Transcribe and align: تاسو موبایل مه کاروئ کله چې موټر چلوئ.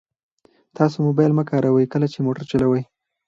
تاسو 0.77 0.95
موبایل 1.07 1.31
مه 1.37 1.43
کاروئ 1.49 1.85
کله 1.93 2.07
چې 2.13 2.19
موټر 2.25 2.43
چلوئ. 2.51 2.81